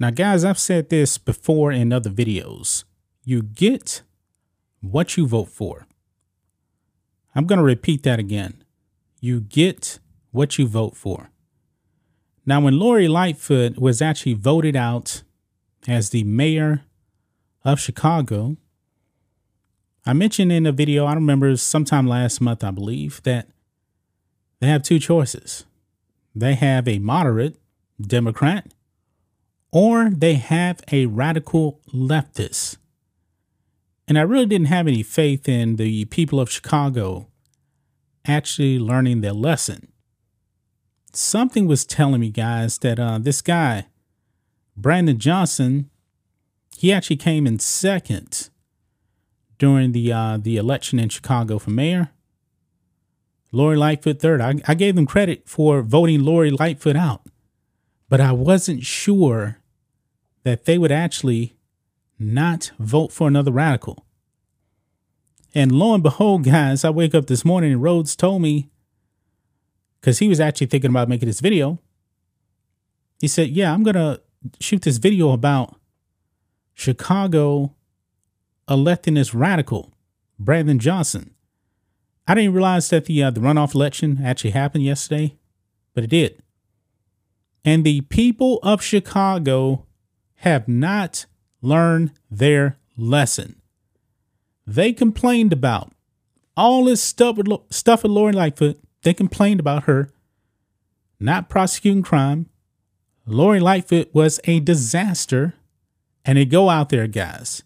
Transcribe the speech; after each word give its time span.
Now, 0.00 0.10
guys, 0.10 0.44
I've 0.44 0.58
said 0.58 0.90
this 0.90 1.18
before 1.18 1.72
in 1.72 1.92
other 1.92 2.10
videos. 2.10 2.84
You 3.24 3.42
get 3.42 4.02
what 4.80 5.16
you 5.16 5.26
vote 5.26 5.48
for. 5.48 5.86
I'm 7.34 7.46
going 7.46 7.58
to 7.58 7.64
repeat 7.64 8.04
that 8.04 8.18
again. 8.18 8.62
You 9.20 9.40
get 9.40 9.98
what 10.30 10.56
you 10.56 10.68
vote 10.68 10.96
for. 10.96 11.30
Now, 12.46 12.60
when 12.60 12.78
Lori 12.78 13.08
Lightfoot 13.08 13.78
was 13.78 14.00
actually 14.00 14.34
voted 14.34 14.76
out 14.76 15.22
as 15.86 16.10
the 16.10 16.24
mayor 16.24 16.84
of 17.64 17.80
Chicago, 17.80 18.56
I 20.06 20.12
mentioned 20.12 20.52
in 20.52 20.64
a 20.64 20.72
video, 20.72 21.06
I 21.06 21.14
remember 21.14 21.56
sometime 21.56 22.06
last 22.06 22.40
month, 22.40 22.62
I 22.62 22.70
believe, 22.70 23.20
that 23.24 23.48
they 24.60 24.68
have 24.68 24.82
two 24.82 24.98
choices. 24.98 25.64
They 26.34 26.54
have 26.54 26.86
a 26.86 26.98
moderate 27.00 27.56
Democrat 28.00 28.72
or 29.70 30.10
they 30.10 30.34
have 30.34 30.80
a 30.90 31.06
radical 31.06 31.80
leftist. 31.92 32.76
And 34.06 34.18
I 34.18 34.22
really 34.22 34.46
didn't 34.46 34.68
have 34.68 34.86
any 34.86 35.02
faith 35.02 35.48
in 35.48 35.76
the 35.76 36.06
people 36.06 36.40
of 36.40 36.50
Chicago 36.50 37.28
actually 38.26 38.78
learning 38.78 39.20
their 39.20 39.32
lesson. 39.32 39.88
Something 41.12 41.66
was 41.66 41.84
telling 41.84 42.20
me, 42.20 42.30
guys, 42.30 42.78
that 42.78 42.98
uh, 42.98 43.18
this 43.18 43.42
guy, 43.42 43.86
Brandon 44.76 45.18
Johnson, 45.18 45.90
he 46.76 46.92
actually 46.92 47.16
came 47.16 47.46
in 47.46 47.58
second 47.58 48.50
during 49.58 49.92
the 49.92 50.12
uh, 50.12 50.38
the 50.40 50.56
election 50.56 50.98
in 50.98 51.08
Chicago 51.08 51.58
for 51.58 51.70
mayor. 51.70 52.10
Lori 53.50 53.76
Lightfoot 53.76 54.20
third. 54.20 54.40
I, 54.40 54.56
I 54.66 54.74
gave 54.74 54.94
them 54.94 55.06
credit 55.06 55.48
for 55.48 55.82
voting 55.82 56.22
Lori 56.22 56.50
Lightfoot 56.50 56.96
out 56.96 57.22
but 58.08 58.20
I 58.20 58.32
wasn't 58.32 58.84
sure 58.84 59.57
that 60.44 60.64
they 60.64 60.78
would 60.78 60.92
actually 60.92 61.56
not 62.18 62.70
vote 62.78 63.12
for 63.12 63.28
another 63.28 63.52
radical. 63.52 64.04
And 65.54 65.72
lo 65.72 65.94
and 65.94 66.02
behold, 66.02 66.44
guys, 66.44 66.84
I 66.84 66.90
wake 66.90 67.14
up 67.14 67.26
this 67.26 67.44
morning 67.44 67.72
and 67.72 67.82
Rhodes 67.82 68.14
told 68.14 68.42
me, 68.42 68.70
because 70.00 70.18
he 70.18 70.28
was 70.28 70.40
actually 70.40 70.68
thinking 70.68 70.90
about 70.90 71.08
making 71.08 71.28
this 71.28 71.40
video. 71.40 71.78
He 73.20 73.28
said, 73.28 73.48
Yeah, 73.48 73.72
I'm 73.72 73.82
going 73.82 73.94
to 73.94 74.20
shoot 74.60 74.82
this 74.82 74.98
video 74.98 75.32
about 75.32 75.76
Chicago 76.74 77.74
electing 78.68 79.14
this 79.14 79.34
radical, 79.34 79.92
Brandon 80.38 80.78
Johnson. 80.78 81.34
I 82.26 82.34
didn't 82.34 82.52
realize 82.52 82.90
that 82.90 83.06
the, 83.06 83.22
uh, 83.22 83.30
the 83.30 83.40
runoff 83.40 83.74
election 83.74 84.20
actually 84.22 84.50
happened 84.50 84.84
yesterday, 84.84 85.36
but 85.94 86.04
it 86.04 86.10
did. 86.10 86.42
And 87.64 87.84
the 87.84 88.02
people 88.02 88.60
of 88.62 88.82
Chicago 88.82 89.86
have 90.38 90.68
not 90.68 91.26
learned 91.62 92.12
their 92.30 92.76
lesson. 92.96 93.60
They 94.66 94.92
complained 94.92 95.52
about 95.52 95.92
all 96.56 96.84
this 96.84 97.02
stuff 97.02 97.36
with, 97.36 97.48
stuff 97.70 98.02
with 98.02 98.12
Lori 98.12 98.32
Lightfoot. 98.32 98.78
They 99.02 99.14
complained 99.14 99.60
about 99.60 99.84
her 99.84 100.10
not 101.20 101.48
prosecuting 101.48 102.02
crime. 102.02 102.48
Lori 103.26 103.60
Lightfoot 103.60 104.10
was 104.12 104.40
a 104.44 104.60
disaster. 104.60 105.54
And 106.24 106.36
they 106.36 106.44
go 106.44 106.68
out 106.68 106.90
there, 106.90 107.06
guys, 107.06 107.62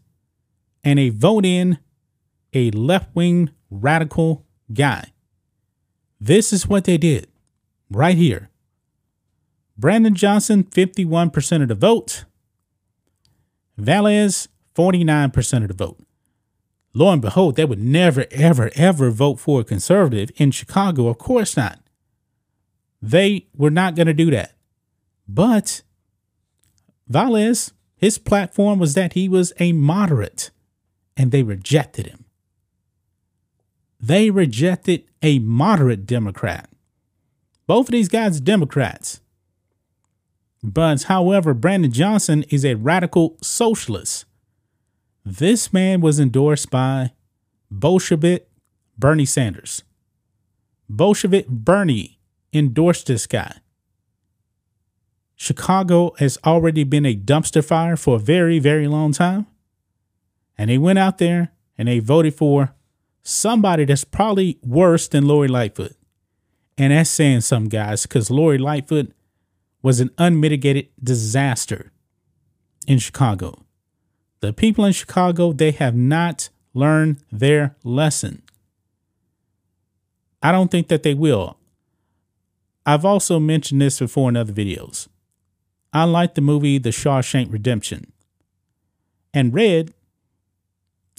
and 0.84 0.96
they 0.96 1.08
vote 1.08 1.44
in 1.44 1.78
a 2.52 2.70
left 2.70 3.12
wing 3.12 3.50
radical 3.70 4.46
guy. 4.72 5.12
This 6.20 6.52
is 6.52 6.68
what 6.68 6.84
they 6.84 6.96
did 6.96 7.26
right 7.90 8.16
here. 8.16 8.50
Brandon 9.76 10.14
Johnson, 10.14 10.62
51% 10.62 11.62
of 11.62 11.68
the 11.68 11.74
vote. 11.74 12.24
Vallas, 13.76 14.48
49% 14.74 15.62
of 15.62 15.68
the 15.68 15.74
vote. 15.74 15.98
Lo 16.94 17.10
and 17.10 17.22
behold, 17.22 17.56
they 17.56 17.64
would 17.64 17.82
never, 17.82 18.26
ever, 18.30 18.70
ever 18.74 19.10
vote 19.10 19.40
for 19.40 19.60
a 19.60 19.64
conservative 19.64 20.30
in 20.36 20.50
Chicago. 20.50 21.08
Of 21.08 21.18
course 21.18 21.56
not. 21.56 21.78
They 23.00 23.46
were 23.56 23.70
not 23.70 23.96
going 23.96 24.06
to 24.06 24.14
do 24.14 24.30
that. 24.30 24.54
But 25.26 25.82
Vallas, 27.08 27.72
his 27.96 28.18
platform 28.18 28.78
was 28.78 28.94
that 28.94 29.14
he 29.14 29.28
was 29.28 29.52
a 29.58 29.72
moderate, 29.72 30.50
and 31.16 31.32
they 31.32 31.42
rejected 31.42 32.06
him. 32.06 32.26
They 33.98 34.30
rejected 34.30 35.04
a 35.22 35.38
moderate 35.38 36.04
Democrat. 36.06 36.68
Both 37.66 37.88
of 37.88 37.92
these 37.92 38.08
guys 38.08 38.36
are 38.36 38.42
Democrats. 38.42 39.21
But 40.62 41.04
however, 41.04 41.54
Brandon 41.54 41.90
Johnson 41.92 42.44
is 42.44 42.64
a 42.64 42.74
radical 42.74 43.36
socialist. 43.42 44.24
This 45.24 45.72
man 45.72 46.00
was 46.00 46.20
endorsed 46.20 46.70
by 46.70 47.12
Bolshevik 47.70 48.48
Bernie 48.96 49.24
Sanders. 49.24 49.82
Bolshevik 50.88 51.48
Bernie 51.48 52.18
endorsed 52.52 53.06
this 53.06 53.26
guy. 53.26 53.56
Chicago 55.34 56.14
has 56.18 56.38
already 56.44 56.84
been 56.84 57.06
a 57.06 57.16
dumpster 57.16 57.64
fire 57.64 57.96
for 57.96 58.16
a 58.16 58.20
very, 58.20 58.58
very 58.60 58.86
long 58.86 59.12
time. 59.12 59.46
And 60.56 60.70
they 60.70 60.78
went 60.78 60.98
out 60.98 61.18
there 61.18 61.52
and 61.76 61.88
they 61.88 61.98
voted 61.98 62.34
for 62.34 62.74
somebody 63.22 63.84
that's 63.84 64.04
probably 64.04 64.58
worse 64.62 65.08
than 65.08 65.26
Lori 65.26 65.48
Lightfoot. 65.48 65.96
And 66.78 66.92
that's 66.92 67.10
saying 67.10 67.40
something, 67.40 67.70
guys, 67.70 68.02
because 68.02 68.30
Lori 68.30 68.58
Lightfoot 68.58 69.12
was 69.82 70.00
an 70.00 70.10
unmitigated 70.16 70.88
disaster 71.02 71.92
in 72.86 72.98
Chicago. 72.98 73.64
The 74.40 74.52
people 74.52 74.84
in 74.84 74.92
Chicago, 74.92 75.52
they 75.52 75.72
have 75.72 75.94
not 75.94 76.48
learned 76.74 77.22
their 77.30 77.76
lesson. 77.84 78.42
I 80.42 80.50
don't 80.50 80.70
think 80.70 80.88
that 80.88 81.02
they 81.02 81.14
will. 81.14 81.58
I've 82.84 83.04
also 83.04 83.38
mentioned 83.38 83.80
this 83.80 84.00
before 84.00 84.28
in 84.28 84.36
other 84.36 84.52
videos. 84.52 85.08
I 85.92 86.04
like 86.04 86.34
the 86.34 86.40
movie 86.40 86.78
The 86.78 86.90
Shawshank 86.90 87.52
Redemption. 87.52 88.12
And 89.34 89.54
Red, 89.54 89.92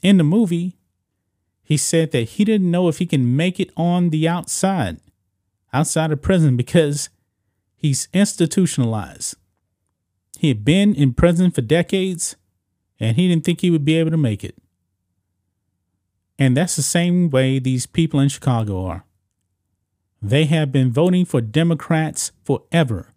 in 0.02 0.18
the 0.18 0.23
movie, 0.23 0.75
he 1.63 1.78
said 1.78 2.12
that 2.12 2.29
he 2.29 2.44
didn't 2.44 2.69
know 2.69 2.90
if 2.90 2.97
he 2.97 3.06
can 3.06 3.35
make 3.35 3.59
it 3.59 3.72
on 3.78 4.09
the 4.09 4.28
outside, 4.28 5.00
outside 5.72 6.12
of 6.12 6.22
prison, 6.22 6.57
because 6.57 7.09
he's 7.83 8.07
institutionalized. 8.13 9.35
He 10.39 10.47
had 10.47 10.63
been 10.63 10.95
in 10.95 11.13
prison 11.13 11.51
for 11.51 11.61
decades 11.61 12.38
and 12.97 13.17
he 13.17 13.27
didn't 13.27 13.44
think 13.44 13.59
he 13.59 13.69
would 13.69 13.83
be 13.83 13.95
able 13.95 14.11
to 14.11 14.17
make 14.17 14.41
it. 14.41 14.55
And 16.39 16.55
that's 16.55 16.77
the 16.77 16.81
same 16.81 17.29
way 17.29 17.59
these 17.59 17.85
people 17.85 18.22
in 18.22 18.29
Chicago 18.29 18.85
are. 18.85 19.05
They 20.22 20.46
have 20.46 20.72
been 20.72 20.93
voting 20.93 21.25
for 21.25 21.41
Democrats 21.41 22.31
forever. 22.46 23.09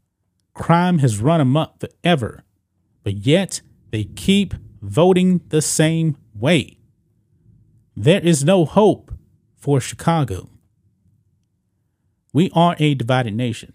Crime 0.52 0.98
has 0.98 1.20
run 1.20 1.40
amok 1.40 1.78
forever. 1.78 2.42
But 3.04 3.18
yet 3.18 3.60
they 3.92 4.02
keep 4.04 4.54
voting 4.82 5.42
the 5.48 5.62
same 5.62 6.16
way. 6.34 6.78
There 7.96 8.20
is 8.20 8.44
no 8.44 8.64
hope 8.64 9.12
for 9.54 9.80
Chicago. 9.80 10.50
We 12.32 12.50
are 12.52 12.74
a 12.80 12.94
divided 12.94 13.34
nation. 13.34 13.72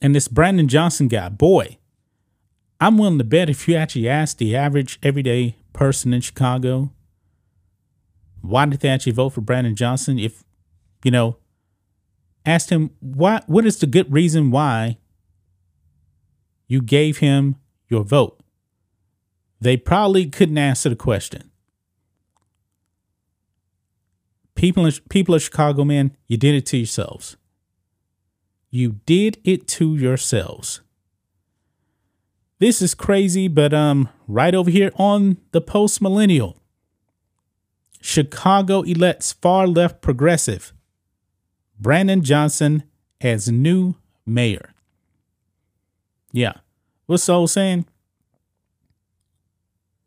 And 0.00 0.14
this 0.14 0.28
Brandon 0.28 0.68
Johnson 0.68 1.08
guy, 1.08 1.28
boy, 1.28 1.78
I'm 2.80 2.98
willing 2.98 3.18
to 3.18 3.24
bet 3.24 3.50
if 3.50 3.66
you 3.66 3.74
actually 3.74 4.08
ask 4.08 4.36
the 4.36 4.54
average 4.54 4.98
everyday 5.02 5.56
person 5.72 6.12
in 6.12 6.20
Chicago, 6.20 6.92
why 8.40 8.66
did 8.66 8.80
they 8.80 8.88
actually 8.88 9.12
vote 9.12 9.30
for 9.30 9.40
Brandon 9.40 9.74
Johnson? 9.74 10.18
If, 10.18 10.44
you 11.02 11.10
know, 11.10 11.36
asked 12.46 12.70
him, 12.70 12.90
why, 13.00 13.42
what 13.46 13.66
is 13.66 13.78
the 13.78 13.86
good 13.86 14.12
reason 14.12 14.50
why 14.50 14.98
you 16.68 16.80
gave 16.80 17.18
him 17.18 17.56
your 17.88 18.04
vote? 18.04 18.40
They 19.60 19.76
probably 19.76 20.26
couldn't 20.26 20.58
answer 20.58 20.88
the 20.88 20.96
question. 20.96 21.50
People, 24.54 24.88
people 25.08 25.34
of 25.34 25.42
Chicago, 25.42 25.84
man, 25.84 26.16
you 26.28 26.36
did 26.36 26.54
it 26.54 26.66
to 26.66 26.76
yourselves. 26.76 27.36
You 28.70 29.00
did 29.06 29.38
it 29.44 29.66
to 29.68 29.96
yourselves. 29.96 30.80
This 32.58 32.82
is 32.82 32.94
crazy, 32.94 33.48
but 33.48 33.72
um, 33.72 34.08
right 34.26 34.54
over 34.54 34.70
here 34.70 34.90
on 34.96 35.38
the 35.52 35.60
post 35.60 36.02
millennial, 36.02 36.60
Chicago 38.00 38.82
elects 38.82 39.32
far 39.32 39.66
left 39.66 40.02
progressive 40.02 40.72
Brandon 41.78 42.22
Johnson 42.22 42.82
as 43.20 43.48
new 43.48 43.94
mayor. 44.26 44.74
Yeah, 46.32 46.54
what's 47.06 47.24
Soul 47.24 47.46
saying? 47.46 47.86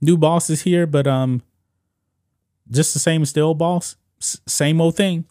New 0.01 0.17
boss 0.17 0.49
is 0.49 0.63
here, 0.63 0.85
but 0.85 1.07
um, 1.07 1.41
just 2.69 2.93
the 2.93 2.99
same 2.99 3.21
as 3.21 3.33
the 3.33 3.41
old 3.41 3.57
boss. 3.57 3.95
S- 4.19 4.41
same 4.47 4.81
old 4.81 4.95
thing. 4.95 5.25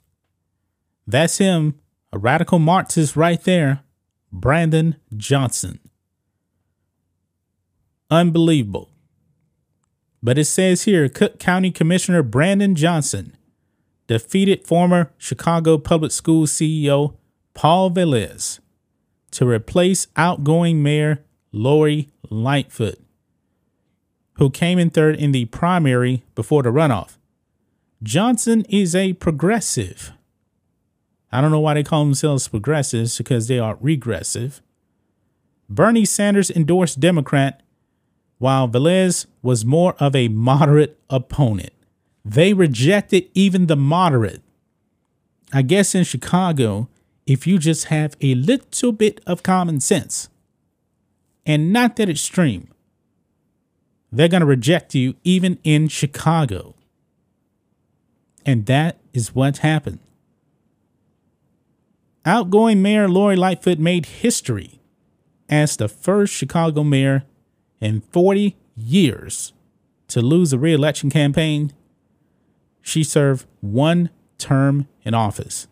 That's 1.06 1.38
him, 1.38 1.79
a 2.12 2.18
radical 2.18 2.58
Marxist 2.58 3.16
right 3.16 3.42
there, 3.44 3.80
Brandon 4.32 4.96
Johnson. 5.16 5.78
Unbelievable. 8.10 8.90
But 10.22 10.38
it 10.38 10.46
says 10.46 10.82
here 10.82 11.08
Cook 11.08 11.38
County 11.38 11.70
Commissioner 11.70 12.22
Brandon 12.22 12.74
Johnson 12.74 13.36
defeated 14.06 14.66
former 14.66 15.12
Chicago 15.16 15.78
Public 15.78 16.12
Schools 16.12 16.52
CEO 16.52 17.14
Paul 17.54 17.90
Vallas 17.90 18.60
to 19.30 19.46
replace 19.46 20.08
outgoing 20.16 20.82
Mayor 20.82 21.24
Lori 21.52 22.08
Lightfoot, 22.28 22.98
who 24.34 24.50
came 24.50 24.78
in 24.78 24.90
third 24.90 25.16
in 25.16 25.32
the 25.32 25.44
primary 25.46 26.24
before 26.34 26.62
the 26.62 26.70
runoff. 26.70 27.16
Johnson 28.02 28.64
is 28.68 28.94
a 28.94 29.12
progressive. 29.14 30.12
I 31.32 31.40
don't 31.40 31.50
know 31.50 31.60
why 31.60 31.74
they 31.74 31.84
call 31.84 32.04
themselves 32.04 32.48
progressives 32.48 33.16
because 33.16 33.46
they 33.46 33.58
are 33.58 33.78
regressive. 33.80 34.60
Bernie 35.68 36.04
Sanders 36.04 36.50
endorsed 36.50 36.98
Democrat 36.98 37.62
while 38.38 38.66
Vallas 38.66 39.26
was 39.42 39.64
more 39.64 39.94
of 40.00 40.16
a 40.16 40.28
moderate 40.28 40.98
opponent. 41.08 41.72
They 42.24 42.52
rejected 42.52 43.28
even 43.34 43.66
the 43.66 43.76
moderate. 43.76 44.42
I 45.52 45.62
guess 45.62 45.94
in 45.94 46.04
Chicago, 46.04 46.88
if 47.26 47.46
you 47.46 47.58
just 47.58 47.86
have 47.86 48.16
a 48.20 48.34
little 48.34 48.92
bit 48.92 49.20
of 49.26 49.42
common 49.42 49.80
sense 49.80 50.28
and 51.46 51.72
not 51.72 51.96
that 51.96 52.08
extreme, 52.08 52.68
they're 54.10 54.28
going 54.28 54.40
to 54.40 54.46
reject 54.46 54.94
you 54.94 55.14
even 55.22 55.58
in 55.62 55.88
Chicago. 55.88 56.74
And 58.44 58.66
that 58.66 58.98
is 59.12 59.34
what 59.34 59.58
happened. 59.58 60.00
Outgoing 62.24 62.82
Mayor 62.82 63.08
Lori 63.08 63.34
Lightfoot 63.36 63.78
made 63.78 64.06
history 64.06 64.80
as 65.48 65.76
the 65.76 65.88
first 65.88 66.34
Chicago 66.34 66.84
mayor 66.84 67.24
in 67.80 68.02
40 68.12 68.56
years 68.76 69.52
to 70.08 70.20
lose 70.20 70.52
a 70.52 70.58
reelection 70.58 71.08
campaign. 71.10 71.72
She 72.82 73.02
served 73.02 73.46
one 73.60 74.10
term 74.36 74.86
in 75.02 75.14
office. 75.14 75.66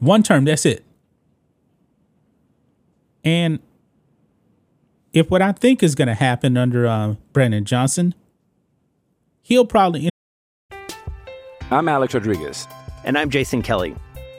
One 0.00 0.22
term, 0.22 0.44
that's 0.44 0.66
it. 0.66 0.84
And 3.24 3.60
if 5.12 5.30
what 5.30 5.42
I 5.42 5.52
think 5.52 5.82
is 5.82 5.94
going 5.94 6.08
to 6.08 6.14
happen 6.14 6.56
under 6.56 6.86
uh, 6.86 7.14
Brandon 7.32 7.64
Johnson, 7.64 8.14
he'll 9.42 9.66
probably. 9.66 10.08
I'm 11.70 11.88
Alex 11.88 12.14
Rodriguez. 12.14 12.66
And 13.04 13.16
I'm 13.16 13.30
Jason 13.30 13.62
Kelly. 13.62 13.94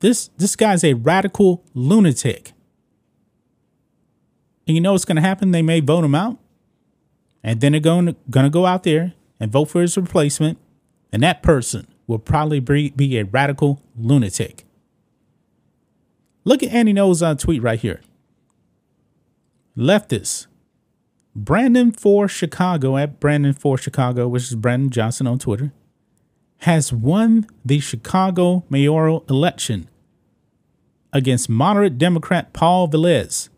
This 0.00 0.28
this 0.36 0.56
guy's 0.56 0.84
a 0.84 0.94
radical 0.94 1.64
lunatic. 1.74 2.52
And 4.66 4.76
you 4.76 4.80
know 4.80 4.92
what's 4.92 5.04
going 5.04 5.16
to 5.16 5.22
happen? 5.22 5.50
They 5.50 5.62
may 5.62 5.80
vote 5.80 6.04
him 6.04 6.14
out, 6.14 6.38
and 7.42 7.60
then 7.60 7.72
they're 7.72 7.80
going 7.80 8.06
to, 8.06 8.16
going 8.28 8.44
to 8.44 8.50
go 8.50 8.66
out 8.66 8.82
there 8.82 9.14
and 9.40 9.50
vote 9.50 9.66
for 9.70 9.80
his 9.80 9.96
replacement, 9.96 10.58
and 11.10 11.22
that 11.22 11.42
person 11.42 11.86
will 12.06 12.18
probably 12.18 12.60
be, 12.60 12.90
be 12.90 13.18
a 13.18 13.24
radical 13.24 13.80
lunatic. 13.96 14.64
Look 16.44 16.62
at 16.62 16.70
Andy 16.70 16.92
Ngo's 16.92 17.22
uh, 17.22 17.34
tweet 17.34 17.62
right 17.62 17.78
here. 17.78 18.02
Leftist. 19.76 20.46
Brandon 21.34 21.92
for 21.92 22.28
Chicago 22.28 22.96
at 22.96 23.20
Brandon 23.20 23.54
for 23.54 23.78
Chicago, 23.78 24.28
which 24.28 24.44
is 24.44 24.54
Brandon 24.54 24.90
Johnson 24.90 25.26
on 25.26 25.38
Twitter 25.38 25.72
has 26.58 26.92
won 26.92 27.46
the 27.64 27.80
Chicago 27.80 28.64
mayoral 28.68 29.24
election 29.28 29.88
against 31.12 31.48
moderate 31.48 31.98
Democrat 31.98 32.52
Paul 32.52 32.86
Vallas. 32.88 33.48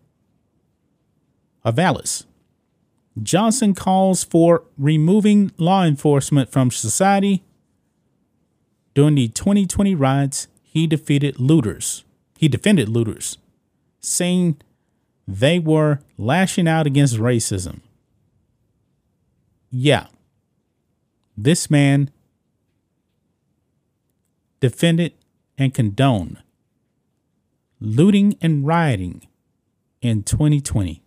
Of 1.63 1.79
Alice. 1.79 2.25
Johnson 3.23 3.75
calls 3.75 4.25
for 4.25 4.65
removing 4.79 5.53
law 5.59 5.85
enforcement 5.85 6.51
from 6.51 6.71
society. 6.71 7.43
During 8.95 9.15
the 9.15 9.29
2020 9.29 9.95
riots, 9.95 10.49
he 10.63 10.87
defeated 10.87 11.39
looters. 11.39 12.05
He 12.39 12.49
defended 12.49 12.89
looters, 12.89 13.37
saying 13.99 14.57
they 15.29 15.59
were 15.59 16.01
lashing 16.17 16.67
out 16.67 16.87
against 16.87 17.17
racism. 17.17 17.81
Yeah. 19.71 20.07
This 21.37 21.71
man 21.71 22.11
defended 24.61 25.15
and 25.59 25.75
condoned 25.75 26.39
looting 27.81 28.37
and 28.41 28.67
rioting 28.67 29.27
in 30.03 30.23
2020. 30.23 31.03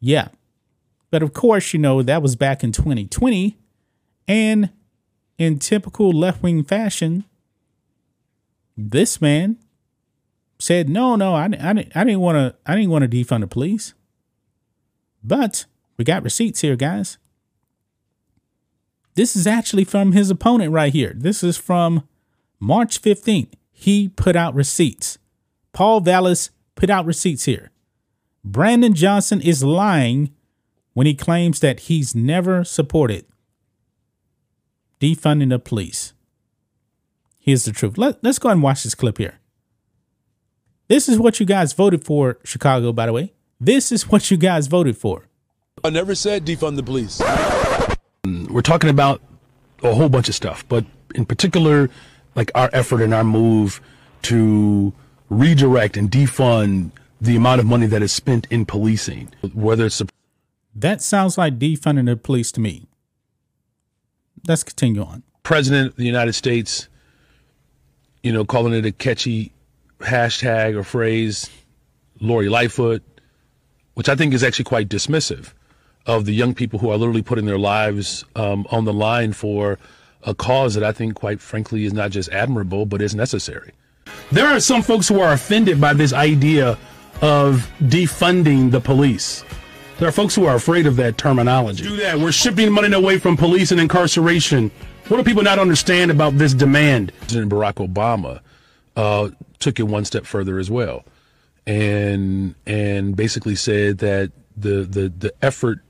Yeah. 0.00 0.28
But 1.10 1.22
of 1.22 1.32
course, 1.32 1.72
you 1.72 1.78
know, 1.78 2.02
that 2.02 2.22
was 2.22 2.36
back 2.36 2.62
in 2.62 2.72
2020. 2.72 3.56
And 4.28 4.70
in 5.38 5.58
typical 5.58 6.12
left 6.12 6.42
wing 6.42 6.62
fashion, 6.62 7.24
this 8.76 9.20
man 9.20 9.58
said, 10.58 10.88
no, 10.88 11.16
no, 11.16 11.34
I, 11.34 11.44
I, 11.60 11.70
I 11.94 12.04
didn't 12.04 12.20
want 12.20 12.36
to, 12.36 12.54
I 12.64 12.74
didn't 12.74 12.90
want 12.90 13.10
to 13.10 13.24
defund 13.24 13.40
the 13.40 13.46
police. 13.46 13.94
But 15.24 15.66
we 15.96 16.04
got 16.04 16.22
receipts 16.22 16.60
here, 16.60 16.76
guys. 16.76 17.18
This 19.14 19.36
is 19.36 19.46
actually 19.46 19.84
from 19.84 20.12
his 20.12 20.30
opponent 20.30 20.72
right 20.72 20.92
here. 20.92 21.12
This 21.14 21.42
is 21.42 21.56
from 21.56 22.08
March 22.58 23.02
15th. 23.02 23.52
He 23.70 24.08
put 24.08 24.36
out 24.36 24.54
receipts. 24.54 25.18
Paul 25.72 26.00
Vallas 26.00 26.50
put 26.74 26.90
out 26.90 27.04
receipts 27.04 27.44
here. 27.44 27.70
Brandon 28.44 28.94
Johnson 28.94 29.40
is 29.40 29.62
lying 29.62 30.32
when 30.94 31.06
he 31.06 31.14
claims 31.14 31.60
that 31.60 31.80
he's 31.80 32.14
never 32.14 32.64
supported 32.64 33.24
defunding 35.00 35.50
the 35.50 35.58
police. 35.58 36.12
Here's 37.38 37.64
the 37.64 37.72
truth. 37.72 37.98
Let, 37.98 38.22
let's 38.22 38.38
go 38.38 38.48
ahead 38.48 38.56
and 38.56 38.62
watch 38.62 38.84
this 38.84 38.94
clip 38.94 39.18
here. 39.18 39.40
This 40.86 41.08
is 41.08 41.18
what 41.18 41.40
you 41.40 41.46
guys 41.46 41.72
voted 41.72 42.04
for, 42.04 42.38
Chicago, 42.44 42.92
by 42.92 43.06
the 43.06 43.12
way. 43.12 43.32
This 43.60 43.90
is 43.90 44.08
what 44.08 44.30
you 44.30 44.36
guys 44.36 44.68
voted 44.68 44.96
for. 44.96 45.28
I 45.82 45.90
never 45.90 46.14
said 46.14 46.44
defund 46.44 46.76
the 46.76 46.82
police. 46.82 47.20
We're 48.24 48.62
talking 48.62 48.90
about 48.90 49.20
a 49.82 49.94
whole 49.94 50.08
bunch 50.08 50.28
of 50.28 50.34
stuff, 50.34 50.64
but 50.68 50.84
in 51.14 51.26
particular, 51.26 51.90
like 52.34 52.50
our 52.54 52.70
effort 52.72 53.02
and 53.02 53.12
our 53.12 53.24
move 53.24 53.80
to 54.22 54.92
redirect 55.28 55.96
and 55.96 56.10
defund 56.10 56.92
the 57.20 57.36
amount 57.36 57.60
of 57.60 57.66
money 57.66 57.86
that 57.86 58.02
is 58.02 58.12
spent 58.12 58.46
in 58.50 58.64
policing, 58.64 59.28
whether 59.54 59.86
it's 59.86 60.00
That 60.74 61.02
sounds 61.02 61.36
like 61.36 61.58
defunding 61.58 62.06
the 62.06 62.16
police 62.16 62.52
to 62.52 62.60
me. 62.60 62.86
Let's 64.46 64.62
continue 64.62 65.02
on. 65.02 65.22
president 65.42 65.88
of 65.88 65.96
the 65.96 66.04
United 66.04 66.32
States, 66.34 66.88
you 68.22 68.32
know, 68.32 68.44
calling 68.44 68.72
it 68.72 68.86
a 68.86 68.92
catchy 68.92 69.52
hashtag 70.00 70.76
or 70.76 70.84
phrase, 70.84 71.50
Lori 72.20 72.48
Lightfoot, 72.48 73.02
which 73.94 74.08
I 74.08 74.14
think 74.14 74.32
is 74.32 74.44
actually 74.44 74.64
quite 74.64 74.88
dismissive 74.88 75.52
of 76.06 76.24
the 76.24 76.32
young 76.32 76.54
people 76.54 76.78
who 76.78 76.90
are 76.90 76.96
literally 76.96 77.22
putting 77.22 77.46
their 77.46 77.58
lives 77.58 78.24
um, 78.34 78.66
on 78.70 78.84
the 78.84 78.92
line 78.92 79.32
for 79.32 79.78
a 80.24 80.34
cause 80.34 80.74
that 80.74 80.84
I 80.84 80.92
think, 80.92 81.14
quite 81.14 81.40
frankly, 81.40 81.84
is 81.84 81.92
not 81.92 82.10
just 82.10 82.28
admirable, 82.30 82.86
but 82.86 83.02
is 83.02 83.14
necessary. 83.14 83.72
There 84.30 84.46
are 84.46 84.60
some 84.60 84.82
folks 84.82 85.08
who 85.08 85.20
are 85.20 85.32
offended 85.32 85.80
by 85.80 85.94
this 85.94 86.12
idea 86.12 86.78
of 87.20 87.70
defunding 87.80 88.70
the 88.70 88.80
police. 88.80 89.44
There 89.98 90.08
are 90.08 90.12
folks 90.12 90.34
who 90.34 90.46
are 90.46 90.56
afraid 90.56 90.86
of 90.86 90.96
that 90.96 91.18
terminology. 91.18 91.84
Do 91.84 91.96
that. 91.96 92.18
We're 92.18 92.32
shipping 92.32 92.72
money 92.72 92.92
away 92.92 93.18
from 93.18 93.36
police 93.36 93.70
and 93.70 93.80
incarceration. 93.80 94.70
What 95.08 95.18
do 95.18 95.24
people 95.24 95.42
not 95.42 95.58
understand 95.58 96.10
about 96.10 96.38
this 96.38 96.54
demand? 96.54 97.12
President 97.20 97.52
Barack 97.52 97.74
Obama 97.74 98.40
uh, 98.96 99.30
took 99.58 99.78
it 99.78 99.84
one 99.84 100.04
step 100.04 100.24
further 100.24 100.58
as 100.58 100.70
well, 100.70 101.04
and 101.66 102.54
and 102.66 103.14
basically 103.14 103.54
said 103.54 103.98
that 103.98 104.32
the 104.56 104.82
the 104.82 105.08
the 105.08 105.32
effort 105.42 105.80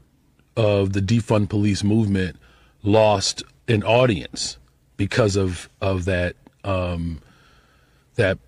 of 0.56 0.92
the 0.92 1.00
defund 1.00 1.48
police 1.48 1.82
movement 1.82 2.36
lost 2.82 3.42
an 3.68 3.82
audience 3.82 4.58
because 4.96 5.36
of 5.36 5.68
of 5.80 6.04
that 6.04 6.36
um, 6.64 7.20
that 8.16 8.38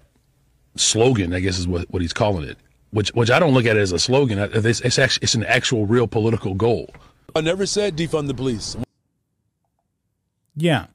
slogan. 0.76 1.32
I 1.32 1.40
guess 1.40 1.58
is 1.58 1.68
what, 1.68 1.90
what 1.90 2.02
he's 2.02 2.12
calling 2.12 2.48
it, 2.48 2.58
which 2.90 3.10
which 3.14 3.30
I 3.30 3.38
don't 3.38 3.54
look 3.54 3.66
at 3.66 3.76
it 3.76 3.80
as 3.80 3.92
a 3.92 3.98
slogan. 3.98 4.38
It's, 4.38 4.80
it's 4.80 4.98
actually 4.98 5.24
it's 5.24 5.34
an 5.34 5.44
actual 5.44 5.86
real 5.86 6.06
political 6.06 6.54
goal. 6.54 6.90
I 7.34 7.40
never 7.40 7.66
said 7.66 7.96
defund 7.96 8.28
the 8.28 8.34
police. 8.34 8.76
Yeah. 10.56 10.86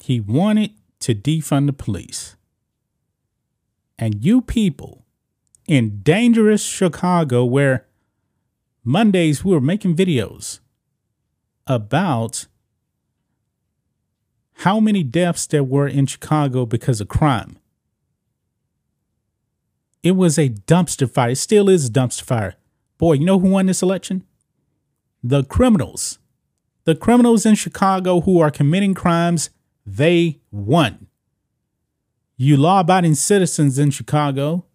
He 0.00 0.20
wanted 0.20 0.72
to 1.00 1.14
defund 1.14 1.66
the 1.66 1.72
police. 1.72 2.36
And 3.98 4.24
you 4.24 4.40
people 4.40 5.04
in 5.66 6.00
dangerous 6.02 6.62
Chicago, 6.62 7.44
where 7.44 7.86
Mondays 8.84 9.44
we 9.44 9.52
were 9.52 9.60
making 9.62 9.96
videos 9.96 10.60
about 11.66 12.46
how 14.58 14.78
many 14.78 15.02
deaths 15.02 15.46
there 15.46 15.64
were 15.64 15.88
in 15.88 16.06
Chicago 16.06 16.66
because 16.66 17.00
of 17.00 17.08
crime. 17.08 17.58
It 20.02 20.12
was 20.12 20.38
a 20.38 20.50
dumpster 20.50 21.10
fire. 21.10 21.30
It 21.30 21.36
still 21.36 21.70
is 21.70 21.88
a 21.88 21.92
dumpster 21.92 22.22
fire. 22.22 22.56
Boy, 22.98 23.14
you 23.14 23.24
know 23.24 23.38
who 23.38 23.48
won 23.48 23.66
this 23.66 23.82
election? 23.82 24.22
The 25.22 25.44
criminals. 25.44 26.18
The 26.84 26.94
criminals 26.94 27.46
in 27.46 27.54
Chicago 27.54 28.20
who 28.20 28.38
are 28.40 28.50
committing 28.50 28.92
crimes, 28.92 29.48
they 29.86 30.40
won. 30.50 31.06
You 32.36 32.58
law 32.58 32.80
abiding 32.80 33.14
citizens 33.14 33.78
in 33.78 33.90
Chicago, 33.90 34.66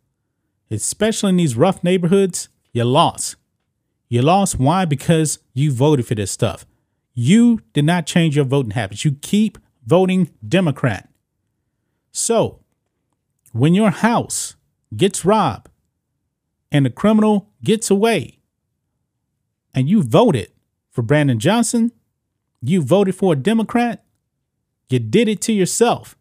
especially 0.72 1.30
in 1.30 1.38
these 1.38 1.56
rough 1.56 1.84
neighborhoods, 1.84 2.50
you 2.74 2.84
lost. 2.84 3.36
You 4.10 4.24
lost. 4.24 4.60
Why? 4.60 4.86
Because 4.86 5.40
you 5.54 5.72
voted 5.72 6.08
for 6.08 6.16
this 6.16 6.32
stuff. 6.32 6.66
You 7.14 7.62
did 7.74 7.86
not 7.86 8.08
change 8.08 8.36
your 8.36 8.46
voting 8.46 8.72
habits. 8.72 9.06
You 9.06 9.14
keep 9.22 9.58
voting 9.86 10.32
Democrat. 10.46 11.10
So, 12.12 12.60
when 13.52 13.74
your 13.74 13.92
house 13.92 14.56
gets 14.96 15.24
robbed 15.24 15.70
and 16.72 16.86
the 16.86 16.90
criminal 16.90 17.50
gets 17.64 17.90
away 17.90 18.40
and 19.74 19.90
you 19.90 20.02
voted 20.02 20.52
for 20.90 21.02
Brandon 21.04 21.40
Johnson, 21.40 21.92
you 22.62 22.82
voted 22.82 23.16
for 23.16 23.34
a 23.34 23.36
Democrat, 23.36 24.04
you 24.90 25.00
did 25.00 25.28
it 25.28 25.42
to 25.42 25.54
yourself. 25.54 26.16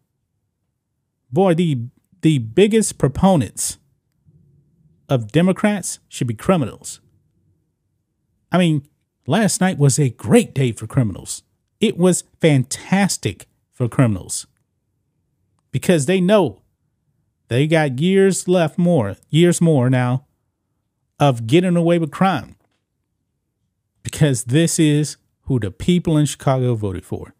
Boy, 1.31 1.53
the 1.53 1.85
the 2.21 2.37
biggest 2.39 2.97
proponents 2.97 3.77
of 5.07 5.31
Democrats 5.31 5.99
should 6.09 6.27
be 6.27 6.33
criminals. 6.33 6.99
I 8.51 8.57
mean, 8.57 8.87
last 9.27 9.61
night 9.61 9.77
was 9.77 9.99
a 9.99 10.09
great 10.09 10.53
day 10.53 10.71
for 10.71 10.87
criminals. 10.87 11.43
It 11.79 11.97
was 11.97 12.23
fantastic 12.41 13.47
for 13.71 13.87
criminals 13.87 14.47
because 15.71 16.05
they 16.05 16.19
know 16.19 16.61
they 17.47 17.67
got 17.67 17.99
years 17.99 18.47
left 18.47 18.77
more, 18.77 19.15
years 19.29 19.61
more 19.61 19.89
now 19.89 20.25
of 21.19 21.47
getting 21.47 21.75
away 21.75 21.99
with 21.99 22.11
crime 22.11 22.55
because 24.03 24.45
this 24.45 24.79
is 24.79 25.17
who 25.43 25.59
the 25.59 25.71
people 25.71 26.17
in 26.17 26.25
Chicago 26.25 26.75
voted 26.75 27.05
for. 27.05 27.33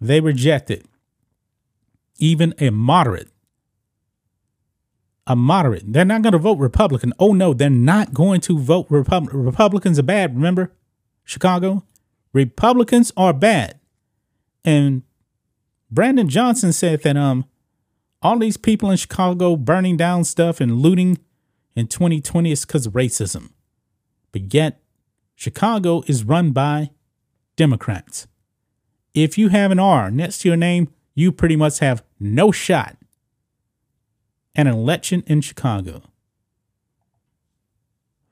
They 0.00 0.20
rejected 0.20 0.86
even 2.18 2.54
a 2.58 2.70
moderate. 2.70 3.28
A 5.26 5.34
moderate. 5.34 5.84
They're 5.86 6.04
not 6.04 6.22
going 6.22 6.32
to 6.32 6.38
vote 6.38 6.58
Republican. 6.58 7.12
Oh, 7.18 7.32
no, 7.32 7.54
they're 7.54 7.70
not 7.70 8.12
going 8.12 8.40
to 8.42 8.58
vote 8.58 8.86
Republican. 8.90 9.42
Republicans 9.44 9.98
are 9.98 10.02
bad, 10.02 10.34
remember? 10.34 10.72
Chicago? 11.24 11.84
Republicans 12.32 13.12
are 13.16 13.32
bad. 13.32 13.80
And 14.64 15.02
Brandon 15.90 16.28
Johnson 16.28 16.72
said 16.72 17.02
that 17.02 17.16
um 17.16 17.46
all 18.20 18.38
these 18.38 18.56
people 18.56 18.90
in 18.90 18.96
Chicago 18.96 19.54
burning 19.54 19.96
down 19.98 20.24
stuff 20.24 20.60
and 20.60 20.80
looting 20.80 21.18
in 21.76 21.86
2020 21.86 22.50
is 22.50 22.64
because 22.64 22.86
of 22.86 22.94
racism. 22.94 23.50
But 24.32 24.54
yet, 24.54 24.80
Chicago 25.34 26.02
is 26.06 26.24
run 26.24 26.52
by 26.52 26.90
Democrats. 27.56 28.26
If 29.12 29.36
you 29.36 29.48
have 29.50 29.70
an 29.70 29.78
R 29.78 30.10
next 30.10 30.38
to 30.40 30.48
your 30.48 30.56
name, 30.56 30.88
you 31.14 31.32
pretty 31.32 31.54
much 31.54 31.80
have 31.80 32.02
no 32.18 32.50
shot 32.50 32.96
at 34.54 34.66
an 34.66 34.72
election 34.72 35.22
in 35.26 35.40
Chicago. 35.40 36.02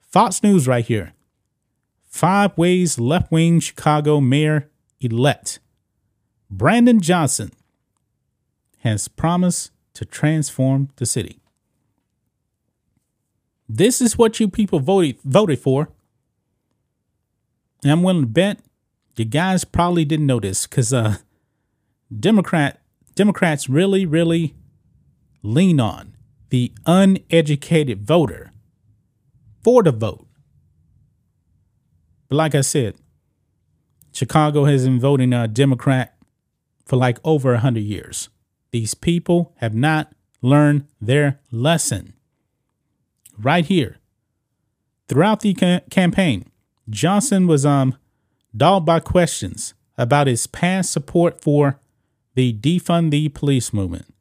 Fox 0.01 0.43
News 0.43 0.69
right 0.69 0.85
here. 0.85 1.13
Five 2.07 2.57
ways 2.59 2.99
left 2.99 3.33
wing 3.33 3.61
Chicago 3.61 4.21
mayor 4.21 4.69
elect 5.01 5.59
Brandon 6.51 7.01
Johnson 7.01 7.51
has 8.81 9.09
promised 9.09 9.71
to 9.95 10.05
transform 10.05 10.91
the 10.97 11.07
city. 11.07 11.41
This 13.69 14.03
is 14.03 14.19
what 14.19 14.39
you 14.39 14.49
people 14.49 14.81
voted 14.81 15.17
voted 15.25 15.59
for. 15.59 15.89
And 17.83 17.91
I'm 17.91 18.03
willing 18.03 18.23
to 18.23 18.27
bet 18.27 18.59
you 19.17 19.25
guys 19.25 19.65
probably 19.65 20.05
didn't 20.05 20.27
know 20.27 20.41
this 20.41 20.67
because 20.67 20.93
uh, 20.93 21.17
Democrat 22.15 22.81
Democrats 23.15 23.69
really, 23.69 24.05
really 24.05 24.55
lean 25.43 25.81
on 25.81 26.12
the 26.53 26.71
uneducated 26.85 28.07
voter 28.07 28.53
for 29.65 29.83
the 29.83 29.91
vote. 29.91 30.27
But 32.29 32.37
like 32.37 32.55
I 32.55 32.61
said, 32.61 32.95
Chicago 34.13 34.67
has 34.67 34.85
been 34.85 35.01
voting 35.01 35.33
a 35.33 35.49
Democrat 35.49 36.15
for 36.85 36.97
like 36.97 37.19
over 37.25 37.55
a 37.55 37.61
hundred 37.61 37.85
years. 37.85 38.29
These 38.71 38.93
people 38.93 39.55
have 39.61 39.73
not 39.73 40.13
learned 40.43 40.85
their 41.01 41.41
lesson. 41.51 42.13
Right 43.39 43.65
here, 43.65 43.97
throughout 45.09 45.41
the 45.41 45.55
ca- 45.55 45.81
campaign, 45.91 46.45
Johnson 46.91 47.47
was 47.47 47.65
um 47.65 47.97
dogged 48.55 48.85
by 48.85 49.01
questions 49.01 49.73
about 49.97 50.27
his 50.27 50.47
past 50.47 50.93
support 50.93 51.41
for 51.41 51.81
the 52.35 52.53
defund 52.53 53.11
the 53.11 53.31
police 53.31 53.73
movement. 53.73 54.13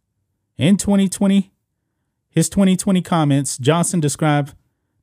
In 0.57 0.77
2020, 0.77 1.50
his 2.31 2.49
2020 2.49 3.01
comments, 3.01 3.57
Johnson 3.57 3.99
described 3.99 4.55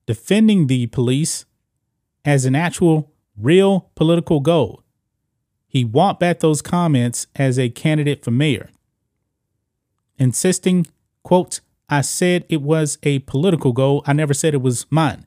defending 0.07 0.67
the 0.67 0.87
police 0.87 1.45
as 2.25 2.45
an 2.45 2.55
actual 2.57 3.13
real 3.37 3.91
political 3.95 4.41
goal. 4.41 4.83
He 5.69 5.85
walked 5.85 6.21
back 6.21 6.41
those 6.41 6.63
comments 6.63 7.27
as 7.37 7.59
a 7.59 7.69
candidate 7.69 8.25
for 8.25 8.31
mayor, 8.31 8.71
insisting, 10.19 10.87
quote, 11.23 11.61
I 11.91 12.01
said 12.01 12.45
it 12.49 12.63
was 12.63 12.99
a 13.03 13.21
political 13.21 13.73
goal. 13.73 14.03
I 14.07 14.13
never 14.13 14.35
said 14.35 14.55
it 14.55 14.63
was 14.63 14.87
mine. 14.91 15.27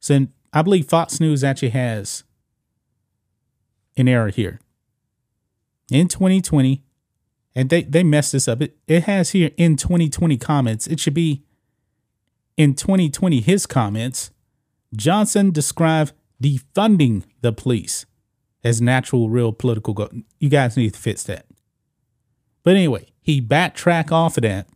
So 0.00 0.26
I 0.52 0.62
believe 0.62 0.86
Fox 0.86 1.18
News 1.18 1.42
actually 1.42 1.70
has 1.70 2.24
an 3.96 4.08
error 4.08 4.28
here. 4.28 4.60
In 5.90 6.08
2020, 6.08 6.82
and 7.54 7.70
they, 7.70 7.82
they 7.82 8.02
messed 8.02 8.32
this 8.32 8.48
up. 8.48 8.60
It, 8.60 8.76
it 8.86 9.04
has 9.04 9.30
here 9.30 9.50
in 9.56 9.76
2020 9.76 10.36
comments. 10.38 10.86
It 10.86 11.00
should 11.00 11.14
be 11.14 11.44
in 12.56 12.74
2020 12.74 13.40
his 13.40 13.66
comments. 13.66 14.30
Johnson 14.94 15.50
described 15.50 16.12
defunding 16.42 17.24
the 17.40 17.52
police 17.52 18.06
as 18.62 18.80
natural, 18.80 19.28
real 19.28 19.52
political. 19.52 20.10
You 20.40 20.48
guys 20.48 20.76
need 20.76 20.94
to 20.94 21.00
fix 21.00 21.22
that. 21.24 21.46
But 22.62 22.76
anyway, 22.76 23.06
he 23.20 23.40
backtracked 23.40 24.10
off 24.10 24.38
of 24.38 24.42
that, 24.42 24.68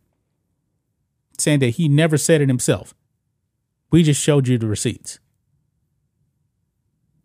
saying 1.37 1.59
that 1.59 1.71
he 1.71 1.89
never 1.89 2.17
said 2.17 2.41
it 2.41 2.47
himself. 2.47 2.93
We 3.91 4.03
just 4.03 4.21
showed 4.21 4.47
you 4.47 4.57
the 4.57 4.67
receipts. 4.67 5.19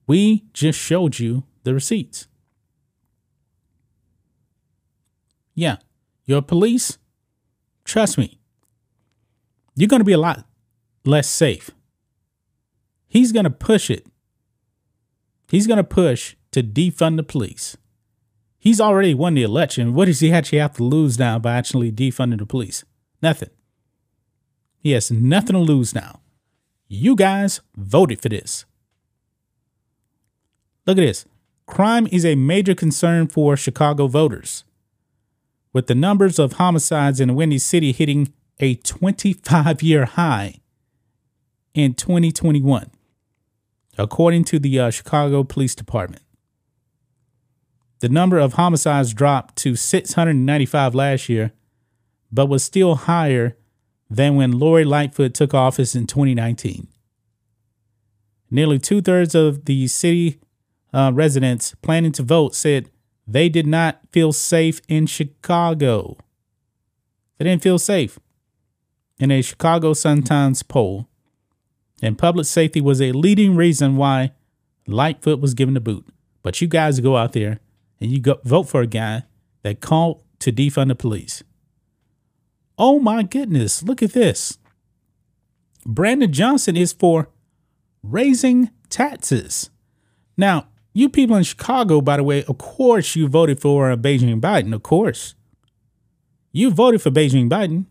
We 0.07 0.47
just 0.53 0.79
showed 0.79 1.19
you 1.19 1.45
the 1.63 1.75
receipts. 1.75 2.27
Yeah, 5.55 5.77
your 6.25 6.43
police, 6.43 6.99
trust 7.85 8.19
me, 8.19 8.39
you're 9.77 9.89
going 9.89 10.01
to 10.01 10.05
be 10.05 10.13
a 10.13 10.19
lot 10.19 10.47
less 11.05 11.29
safe. 11.29 11.71
He's 13.07 13.33
going 13.33 13.45
to 13.45 13.51
push 13.51 13.91
it. 13.91 14.07
He's 15.49 15.67
going 15.67 15.77
to 15.77 15.85
push 15.85 16.37
to 16.53 16.63
defund 16.63 17.17
the 17.17 17.23
police. 17.23 17.77
He's 18.59 18.81
already 18.81 19.15
won 19.15 19.35
the 19.35 19.43
election. 19.43 19.95
What 19.95 20.07
does 20.07 20.21
he 20.21 20.33
actually 20.33 20.59
have 20.59 20.75
to 20.77 20.85
lose 20.85 21.19
now 21.19 21.39
by 21.39 21.55
actually 21.55 21.93
defunding 21.93 22.39
the 22.39 22.47
police? 22.47 22.85
Nothing. 23.23 23.51
He 24.79 24.93
has 24.93 25.11
nothing 25.11 25.53
to 25.53 25.59
lose 25.59 25.95
now. 25.95 26.21
You 26.89 27.15
guys 27.15 27.61
voted 27.77 28.21
for 28.21 28.29
this. 28.29 28.65
Look 30.87 30.99
at 30.99 31.03
this. 31.03 31.25
Crime 31.67 32.07
is 32.11 32.25
a 32.25 32.35
major 32.35 32.75
concern 32.75 33.29
for 33.29 33.57
Chicago 33.57 34.07
voters, 34.07 34.65
with 35.75 35.89
the 35.89 35.95
numbers 35.95 36.39
of 36.39 36.55
homicides 36.55 37.21
in 37.21 37.35
Windy 37.35 37.59
City 37.59 37.93
hitting 37.93 38.33
a 38.61 38.77
25 38.77 39.83
year 39.83 40.07
high 40.07 40.61
in 41.75 41.93
2021, 41.93 42.91
according 43.99 44.45
to 44.45 44.59
the 44.59 44.79
uh, 44.79 44.91
Chicago 44.91 45.43
Police 45.43 45.75
Department. 45.75 46.23
The 47.99 48.09
number 48.09 48.39
of 48.39 48.55
homicides 48.55 49.13
dropped 49.13 49.57
to 49.57 49.75
695 49.75 50.95
last 50.95 51.29
year, 51.29 51.53
but 52.31 52.47
was 52.47 52.63
still 52.63 52.95
higher 52.95 53.57
than 54.09 54.37
when 54.37 54.53
Lori 54.53 54.85
Lightfoot 54.85 55.35
took 55.35 55.53
office 55.55 55.97
in 55.97 56.07
2019. 56.07 56.87
Nearly 58.51 58.79
two 58.79 59.03
thirds 59.03 59.35
of 59.35 59.65
the 59.65 59.89
city 59.89 60.39
uh, 60.93 61.11
residents 61.13 61.75
planning 61.83 62.13
to 62.13 62.23
vote 62.23 62.55
said 62.55 62.91
they 63.27 63.49
did 63.49 63.67
not 63.67 64.01
feel 64.11 64.33
safe 64.33 64.81
in 64.89 65.07
Chicago. 65.07 66.17
They 67.39 67.45
didn't 67.45 67.63
feel 67.63 67.79
safe. 67.79 68.19
In 69.19 69.31
a 69.31 69.43
Chicago 69.43 69.93
Sun-Times 69.93 70.63
poll, 70.63 71.09
and 72.03 72.19
public 72.19 72.47
safety 72.47 72.81
was 72.81 73.01
a 73.01 73.13
leading 73.13 73.57
reason 73.57 73.97
why 73.97 74.33
Lightfoot 74.87 75.41
was 75.41 75.55
given 75.55 75.75
the 75.75 75.81
boot. 75.81 76.07
But 76.43 76.61
you 76.61 76.69
guys 76.69 77.01
go 77.01 77.17
out 77.17 77.33
there 77.33 77.61
and 78.01 78.11
you 78.11 78.21
go 78.21 78.39
vote 78.45 78.65
for 78.65 78.83
a 78.83 78.87
guy 78.87 79.23
that 79.63 79.81
called 79.81 80.23
to 80.41 80.53
defund 80.53 80.89
the 80.89 80.95
police. 80.95 81.43
Oh 82.77 82.99
my 82.99 83.23
goodness, 83.23 83.83
look 83.83 84.03
at 84.03 84.13
this. 84.13 84.59
Brandon 85.87 86.33
Johnson 86.33 86.77
is 86.77 86.93
for 86.93 87.31
raising 88.03 88.71
taxes. 88.91 89.71
Now, 90.37 90.67
you 90.95 91.09
people 91.09 91.37
in 91.37 91.43
Chicago, 91.43 92.01
by 92.01 92.17
the 92.17 92.23
way, 92.23 92.45
of 92.45 92.57
course 92.57 93.17
you 93.17 93.29
voted 93.29 93.61
for 93.61 93.95
Beijing 93.97 94.41
Biden, 94.41 94.73
of 94.73 94.85
course. 94.85 95.35
You 96.53 96.71
voted 96.71 97.03
for 97.03 97.11
Beijing 97.11 97.51
Biden, 97.51 97.87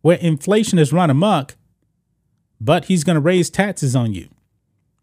where 0.00 0.16
inflation 0.16 0.78
has 0.78 0.92
run 0.92 1.10
amok, 1.10 1.56
but 2.58 2.86
he's 2.86 3.04
going 3.04 3.14
to 3.14 3.20
raise 3.20 3.50
taxes 3.50 3.94
on 3.94 4.14
you. 4.14 4.28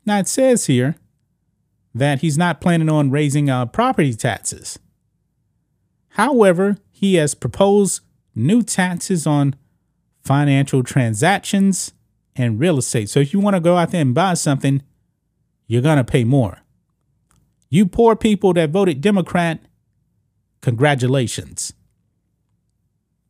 Now, 0.05 0.19
it 0.19 0.27
says 0.27 0.65
here 0.65 0.95
that 1.93 2.21
he's 2.21 2.37
not 2.37 2.59
planning 2.59 2.89
on 2.89 3.11
raising 3.11 3.49
uh, 3.49 3.67
property 3.67 4.13
taxes. 4.15 4.79
However, 6.09 6.77
he 6.91 7.15
has 7.15 7.35
proposed 7.35 8.01
new 8.33 8.63
taxes 8.63 9.27
on 9.27 9.55
financial 10.23 10.81
transactions 10.81 11.93
and 12.35 12.59
real 12.59 12.79
estate. 12.79 13.09
So 13.09 13.19
if 13.19 13.33
you 13.33 13.39
want 13.39 13.55
to 13.55 13.59
go 13.59 13.77
out 13.77 13.91
there 13.91 14.01
and 14.01 14.15
buy 14.15 14.33
something, 14.33 14.81
you're 15.67 15.83
going 15.83 15.97
to 15.97 16.03
pay 16.03 16.23
more. 16.23 16.64
You 17.75 17.85
poor 17.85 18.15
people 18.15 18.53
that 18.53 18.69
voted 18.69 19.01
Democrat, 19.01 19.59
congratulations. 20.61 21.73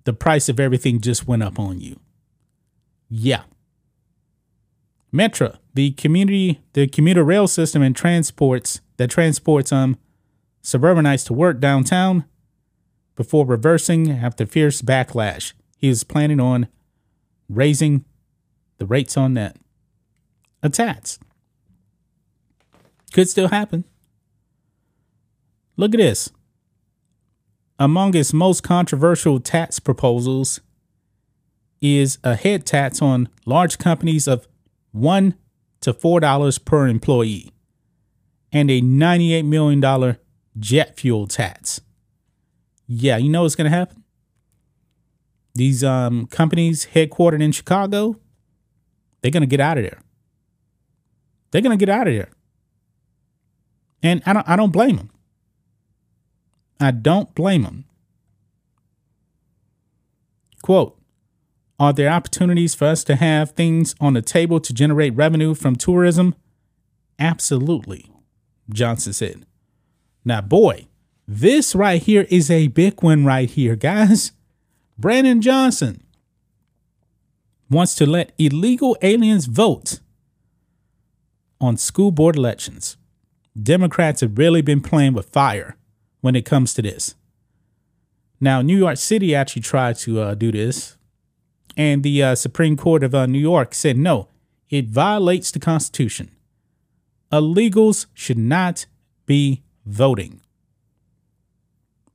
The 0.04 0.14
price 0.14 0.50
of 0.50 0.60
everything 0.60 1.02
just 1.02 1.28
went 1.28 1.42
up 1.42 1.58
on 1.58 1.80
you. 1.80 2.00
Yeah. 3.10 3.46
Metra, 5.12 5.58
the 5.74 5.94
community, 5.94 6.62
the 6.74 6.86
commuter 6.86 7.24
rail 7.24 7.48
system 7.48 7.82
and 7.82 7.96
transports 7.96 8.82
that 8.98 9.10
transports 9.10 9.72
um 9.72 9.98
suburbanites 10.62 11.24
to 11.24 11.34
work 11.34 11.60
downtown 11.60 12.26
before 13.16 13.48
reversing 13.48 14.12
after 14.12 14.46
fierce 14.46 14.84
backlash. 14.84 15.54
He 15.76 15.90
is 15.90 16.04
planning 16.04 16.40
on 16.40 16.68
raising 17.50 18.06
the 18.78 18.86
rates 18.86 19.18
on 19.18 19.34
that. 19.34 19.58
A 20.62 20.70
tax. 20.70 21.18
Could 23.12 23.28
still 23.28 23.48
happen. 23.48 23.86
Look 25.78 25.94
at 25.94 25.98
this. 25.98 26.32
Among 27.78 28.16
its 28.16 28.34
most 28.34 28.64
controversial 28.64 29.40
tax 29.40 29.80
proposals 29.80 30.62
is 31.82 32.18
a 32.24 32.36
head 32.36 32.66
tax 32.66 33.02
on 33.02 33.28
large 33.46 33.78
companies 33.78 34.28
of 34.28 34.48
one 34.92 35.36
to 35.82 35.94
four 35.94 36.20
dollars 36.20 36.58
per 36.58 36.88
employee 36.88 37.52
and 38.52 38.72
a 38.72 38.82
$98 38.82 39.46
million 39.46 40.18
jet 40.58 40.98
fuel 40.98 41.28
tax. 41.28 41.82
Yeah, 42.88 43.18
you 43.18 43.30
know 43.30 43.44
what's 43.44 43.56
going 43.56 43.70
to 43.70 43.78
happen? 43.78 44.04
These 45.54 45.84
um, 45.84 46.28
companies 46.28 46.88
headquartered 46.94 47.42
in 47.42 47.52
Chicago, 47.52 48.18
they're 49.22 49.32
going 49.32 49.42
to 49.42 49.48
get 49.48 49.60
out 49.60 49.78
of 49.78 49.84
there. 49.84 50.00
They're 51.52 51.62
going 51.62 51.78
to 51.78 51.86
get 51.86 51.94
out 51.94 52.08
of 52.08 52.14
there. 52.14 52.30
And 54.02 54.22
I 54.26 54.34
don't, 54.34 54.50
I 54.50 54.56
don't 54.56 54.72
blame 54.72 54.98
them. 54.98 55.10
I 56.80 56.92
don't 56.92 57.34
blame 57.36 57.64
them. 57.64 57.86
Quote 60.62 60.98
Are 61.80 61.94
there 61.94 62.10
opportunities 62.10 62.76
for 62.76 62.86
us 62.86 63.04
to 63.06 63.16
have 63.16 63.52
things 63.52 63.96
on 64.00 64.14
the 64.14 64.22
table 64.22 64.60
to 64.60 64.74
generate 64.74 65.16
revenue 65.16 65.54
from 65.54 65.76
tourism? 65.76 66.36
Absolutely, 67.20 68.12
Johnson 68.70 69.14
said. 69.14 69.46
Now, 70.26 70.42
boy, 70.42 70.88
this 71.28 71.76
right 71.76 72.02
here 72.02 72.26
is 72.30 72.52
a 72.52 72.68
big 72.68 73.02
one, 73.02 73.26
right 73.26 73.50
here, 73.50 73.76
guys. 73.76 74.32
Brandon 74.98 75.42
Johnson 75.42 76.04
wants 77.70 77.96
to 77.96 78.06
let 78.06 78.34
illegal 78.38 78.98
aliens 79.02 79.46
vote 79.46 80.00
on 81.60 81.78
school 81.78 82.12
board 82.12 82.36
elections. 82.36 82.98
Democrats 83.62 84.22
have 84.22 84.38
really 84.38 84.62
been 84.62 84.82
playing 84.82 85.14
with 85.14 85.30
fire 85.30 85.78
when 86.26 86.36
it 86.36 86.44
comes 86.44 86.74
to 86.74 86.82
this. 86.82 87.14
Now, 88.42 88.64
New 88.64 88.76
York 88.76 88.98
City 88.98 89.36
actually 89.36 89.62
tried 89.62 89.96
to 89.98 90.22
uh, 90.22 90.34
do 90.34 90.52
this, 90.52 90.98
and 91.78 92.02
the 92.02 92.24
uh, 92.24 92.34
Supreme 92.34 92.76
Court 92.76 93.04
of 93.04 93.14
uh, 93.14 93.28
New 93.28 93.38
York 93.38 93.76
said 93.76 93.96
no, 93.96 94.30
it 94.68 94.88
violates 94.88 95.52
the 95.52 95.60
Constitution. 95.60 96.32
Illegals 97.32 98.08
should 98.16 98.40
not 98.40 98.88
be 99.28 99.62
voting. 99.86 100.42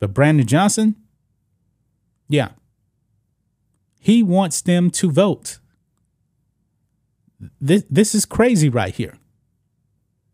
But 0.01 0.13
Brandon 0.13 0.45
Johnson, 0.45 0.97
yeah, 2.27 2.49
he 3.97 4.23
wants 4.23 4.59
them 4.59 4.91
to 4.91 5.09
vote. 5.09 5.59
This, 7.61 7.85
this 7.89 8.13
is 8.13 8.25
crazy 8.25 8.67
right 8.67 8.93
here. 8.93 9.17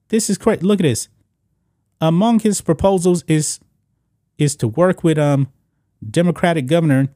This 0.07 0.31
is 0.31 0.39
crazy. 0.39 0.61
Look 0.61 0.79
at 0.79 0.83
this. 0.83 1.09
Among 2.01 2.39
his 2.39 2.59
proposals 2.61 3.23
is 3.27 3.59
is 4.37 4.55
to 4.57 4.67
work 4.67 5.03
with 5.03 5.17
um 5.17 5.47
Democratic 6.07 6.67
Governor 6.67 7.09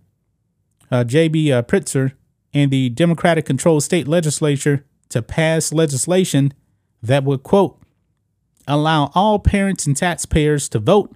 uh, 0.92 1.04
J.B. 1.04 1.52
Uh, 1.52 1.62
Pritzker 1.64 2.14
and 2.54 2.70
the 2.70 2.90
Democratic 2.90 3.46
controlled 3.46 3.84
state 3.84 4.08
legislature 4.08 4.86
to 5.10 5.22
pass 5.22 5.72
legislation 5.72 6.54
that 7.02 7.24
would, 7.24 7.44
quote, 7.44 7.80
allow 8.68 9.12
all 9.16 9.40
parents 9.40 9.88
and 9.88 9.96
taxpayers 9.96 10.68
to 10.70 10.80
vote 10.80 11.16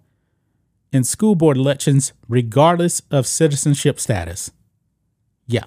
in 0.91 1.03
school 1.03 1.35
board 1.35 1.57
elections 1.57 2.13
regardless 2.27 3.01
of 3.11 3.27
citizenship 3.27 3.99
status. 3.99 4.51
Yeah. 5.45 5.65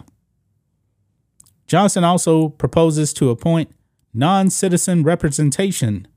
Johnson 1.66 2.02
also 2.02 2.48
proposes 2.48 3.12
to 3.14 3.30
appoint 3.30 3.70
non 4.14 4.48
citizen 4.48 5.02
representation 5.02 6.08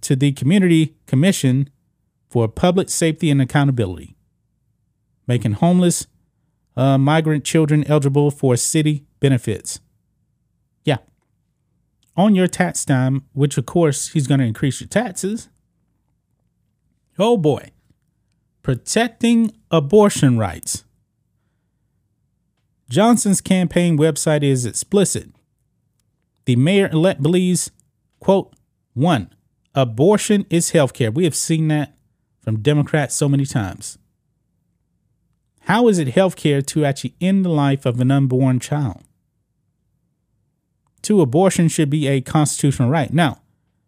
to 0.00 0.14
the 0.14 0.32
Community 0.32 0.94
Commission 1.06 1.68
for 2.30 2.46
public 2.46 2.88
safety 2.88 3.28
and 3.28 3.42
accountability, 3.42 4.16
making 5.26 5.52
homeless 5.54 6.06
uh, 6.76 6.96
migrant 6.96 7.44
children 7.44 7.84
eligible 7.88 8.30
for 8.30 8.56
city 8.56 9.04
benefits. 9.18 9.80
Yeah. 10.84 10.98
On 12.16 12.36
your 12.36 12.46
tax 12.46 12.84
time, 12.84 13.24
which 13.32 13.58
of 13.58 13.66
course 13.66 14.10
he's 14.10 14.28
going 14.28 14.38
to 14.40 14.46
increase 14.46 14.80
your 14.80 14.88
taxes. 14.88 15.48
Oh 17.18 17.36
boy. 17.36 17.70
Protecting 18.62 19.52
abortion 19.70 20.38
rights. 20.38 20.84
Johnson's 22.88 23.40
campaign 23.40 23.98
website 23.98 24.42
is 24.42 24.64
explicit. 24.66 25.30
The 26.44 26.56
mayor 26.56 26.88
elect 26.88 27.22
believes, 27.22 27.70
quote, 28.20 28.54
one, 28.94 29.30
abortion 29.74 30.46
is 30.50 30.72
healthcare. 30.72 31.12
We 31.12 31.24
have 31.24 31.34
seen 31.34 31.68
that 31.68 31.96
from 32.50 32.62
Democrats 32.62 33.14
so 33.14 33.28
many 33.28 33.46
times. 33.46 33.96
How 35.62 35.86
is 35.88 35.98
it 35.98 36.08
healthcare 36.08 36.66
to 36.66 36.84
actually 36.84 37.14
end 37.20 37.44
the 37.44 37.50
life 37.50 37.86
of 37.86 38.00
an 38.00 38.10
unborn 38.10 38.58
child? 38.58 39.04
Two, 41.00 41.20
abortion 41.20 41.68
should 41.68 41.90
be 41.90 42.08
a 42.08 42.20
constitutional 42.20 42.90
right. 42.90 43.12
Now, 43.12 43.40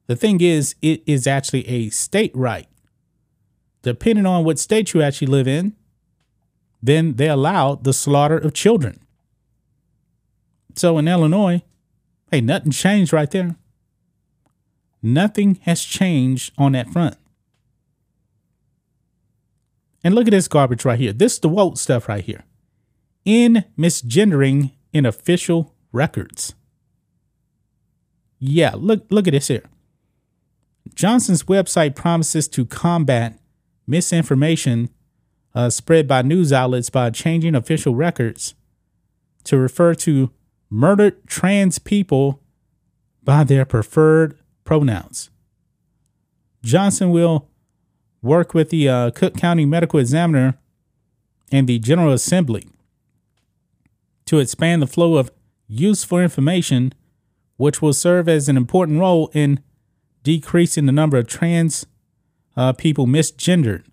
the 0.06 0.14
thing 0.14 0.40
is, 0.40 0.76
it 0.80 1.02
is 1.06 1.26
actually 1.26 1.68
a 1.68 1.90
state 1.90 2.30
right 2.34 2.68
depending 3.82 4.26
on 4.26 4.44
what 4.44 4.58
state 4.58 4.94
you 4.94 5.02
actually 5.02 5.26
live 5.26 5.48
in, 5.48 5.74
then 6.80 7.14
they 7.14 7.28
allow 7.28 7.74
the 7.74 7.92
slaughter 7.92 8.38
of 8.38 8.54
children. 8.54 9.00
So 10.76 10.98
in 10.98 11.08
Illinois, 11.08 11.62
hey, 12.30 12.40
nothing 12.40 12.72
changed 12.72 13.12
right 13.12 13.30
there. 13.30 13.56
Nothing 15.02 15.58
has 15.62 15.82
changed 15.82 16.52
on 16.56 16.72
that 16.72 16.90
front. 16.90 17.16
And 20.04 20.14
look 20.14 20.26
at 20.26 20.32
this 20.32 20.48
garbage 20.48 20.84
right 20.84 20.98
here. 20.98 21.12
This 21.12 21.34
is 21.34 21.38
the 21.40 21.48
woke 21.48 21.78
stuff 21.78 22.08
right 22.08 22.24
here. 22.24 22.44
In 23.24 23.64
misgendering 23.78 24.72
in 24.92 25.06
official 25.06 25.74
records. 25.92 26.54
Yeah, 28.38 28.72
look 28.74 29.06
look 29.10 29.28
at 29.28 29.32
this 29.32 29.48
here. 29.48 29.64
Johnson's 30.94 31.44
website 31.44 31.94
promises 31.94 32.48
to 32.48 32.66
combat 32.66 33.38
misinformation 33.86 34.90
uh, 35.54 35.70
spread 35.70 36.08
by 36.08 36.22
news 36.22 36.52
outlets 36.52 36.90
by 36.90 37.10
changing 37.10 37.54
official 37.54 37.94
records 37.94 38.54
to 39.44 39.56
refer 39.56 39.94
to 39.94 40.30
murdered 40.70 41.26
trans 41.26 41.78
people 41.78 42.40
by 43.22 43.44
their 43.44 43.64
preferred 43.64 44.38
pronouns. 44.64 45.30
Johnson 46.62 47.10
will 47.10 47.48
work 48.22 48.54
with 48.54 48.70
the 48.70 48.88
uh, 48.88 49.10
Cook 49.10 49.36
County 49.36 49.66
Medical 49.66 49.98
Examiner 49.98 50.58
and 51.50 51.68
the 51.68 51.78
General 51.78 52.12
Assembly 52.12 52.68
to 54.26 54.38
expand 54.38 54.80
the 54.80 54.86
flow 54.86 55.16
of 55.16 55.30
useful 55.66 56.18
information, 56.18 56.94
which 57.56 57.82
will 57.82 57.92
serve 57.92 58.28
as 58.28 58.48
an 58.48 58.56
important 58.56 59.00
role 59.00 59.30
in 59.34 59.60
decreasing 60.22 60.86
the 60.86 60.92
number 60.92 61.18
of 61.18 61.26
trans 61.26 61.84
uh, 62.56 62.72
people 62.72 63.06
misgendered 63.06 63.84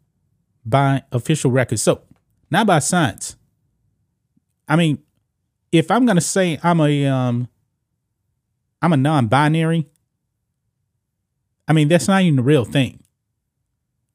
by 0.66 1.04
official 1.12 1.50
records. 1.50 1.82
So, 1.82 2.04
not 2.52 2.68
by 2.68 2.80
science. 2.80 3.36
I 4.68 4.76
mean, 4.76 5.00
if 5.72 5.90
I'm 5.90 6.06
gonna 6.06 6.22
say 6.22 6.60
I'm 6.64 6.80
a 6.80 7.06
um, 7.06 7.48
I'm 8.82 8.94
a 8.94 8.98
non-binary, 8.98 9.88
I 11.68 11.74
mean 11.74 11.88
that's 11.88 12.08
not 12.08 12.22
even 12.22 12.36
the 12.38 12.44
real 12.44 12.66
thing. 12.66 12.99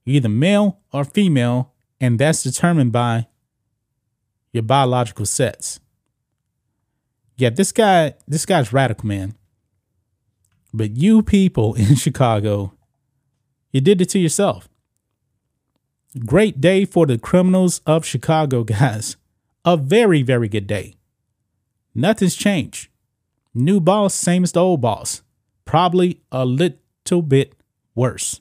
Either 0.06 0.28
male 0.28 0.80
or 0.92 1.04
female, 1.04 1.72
and 2.00 2.18
that's 2.18 2.42
determined 2.42 2.92
by 2.92 3.26
your 4.52 4.62
biological 4.62 5.26
sex. 5.26 5.80
Yeah, 7.36 7.50
this 7.50 7.72
guy, 7.72 8.14
this 8.28 8.46
guy's 8.46 8.72
radical, 8.72 9.06
man. 9.06 9.34
But 10.72 10.96
you 10.96 11.22
people 11.22 11.74
in 11.82 11.96
Chicago, 11.96 12.74
you 13.72 13.80
did 13.80 14.00
it 14.00 14.08
to 14.10 14.18
yourself. 14.18 14.68
Great 16.24 16.60
day 16.60 16.84
for 16.84 17.06
the 17.06 17.18
criminals 17.18 17.80
of 17.86 18.04
Chicago, 18.04 18.62
guys. 18.64 19.16
A 19.64 19.76
very, 19.76 20.22
very 20.22 20.48
good 20.48 20.66
day. 20.66 20.94
Nothing's 21.94 22.36
changed. 22.36 22.88
New 23.54 23.80
boss, 23.80 24.14
same 24.14 24.44
as 24.44 24.52
the 24.52 24.60
old 24.60 24.80
boss. 24.80 25.22
Probably 25.64 26.20
a 26.30 26.44
little 26.44 27.22
bit 27.22 27.54
worse. 27.94 28.40